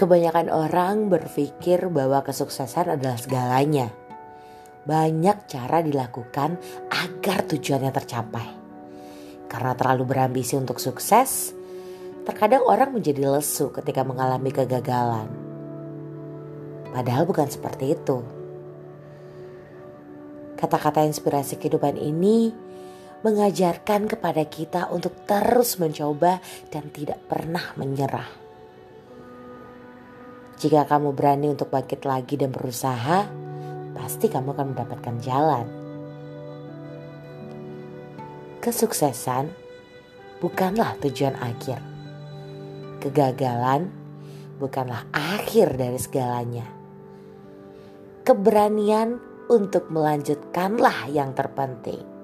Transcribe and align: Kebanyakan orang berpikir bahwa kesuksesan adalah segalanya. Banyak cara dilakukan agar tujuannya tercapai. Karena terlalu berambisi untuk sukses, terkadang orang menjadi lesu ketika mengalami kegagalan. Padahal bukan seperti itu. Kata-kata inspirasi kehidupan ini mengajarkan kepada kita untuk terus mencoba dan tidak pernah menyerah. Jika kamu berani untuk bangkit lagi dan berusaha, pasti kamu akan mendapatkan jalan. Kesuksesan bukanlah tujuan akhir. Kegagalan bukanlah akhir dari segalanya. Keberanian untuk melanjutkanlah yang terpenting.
Kebanyakan 0.00 0.48
orang 0.48 1.12
berpikir 1.12 1.92
bahwa 1.92 2.24
kesuksesan 2.24 2.96
adalah 2.96 3.20
segalanya. 3.20 3.92
Banyak 4.88 5.44
cara 5.44 5.84
dilakukan 5.84 6.56
agar 6.88 7.44
tujuannya 7.44 7.92
tercapai. 7.92 8.48
Karena 9.44 9.76
terlalu 9.76 10.08
berambisi 10.08 10.56
untuk 10.56 10.80
sukses, 10.80 11.52
terkadang 12.24 12.64
orang 12.64 12.96
menjadi 12.96 13.28
lesu 13.28 13.68
ketika 13.76 14.00
mengalami 14.00 14.48
kegagalan. 14.48 15.28
Padahal 16.96 17.28
bukan 17.28 17.52
seperti 17.52 17.92
itu. 17.92 18.24
Kata-kata 20.56 21.04
inspirasi 21.04 21.60
kehidupan 21.60 22.00
ini 22.00 22.56
mengajarkan 23.20 24.08
kepada 24.08 24.48
kita 24.48 24.88
untuk 24.88 25.12
terus 25.28 25.76
mencoba 25.76 26.40
dan 26.72 26.88
tidak 26.88 27.20
pernah 27.28 27.76
menyerah. 27.76 28.49
Jika 30.60 30.84
kamu 30.84 31.16
berani 31.16 31.48
untuk 31.48 31.72
bangkit 31.72 32.04
lagi 32.04 32.36
dan 32.36 32.52
berusaha, 32.52 33.24
pasti 33.96 34.28
kamu 34.28 34.52
akan 34.52 34.66
mendapatkan 34.76 35.16
jalan. 35.24 35.64
Kesuksesan 38.60 39.48
bukanlah 40.44 41.00
tujuan 41.00 41.32
akhir. 41.40 41.80
Kegagalan 43.00 43.88
bukanlah 44.60 45.08
akhir 45.16 45.80
dari 45.80 45.96
segalanya. 45.96 46.68
Keberanian 48.20 49.16
untuk 49.48 49.88
melanjutkanlah 49.88 51.08
yang 51.08 51.32
terpenting. 51.32 52.19